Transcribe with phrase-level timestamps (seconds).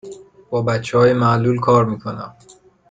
[0.49, 2.35] با بچه های معلول کار می کنم.